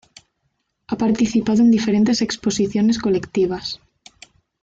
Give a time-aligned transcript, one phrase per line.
[0.87, 3.79] Ha participado en diferentes exposiciones colectivas.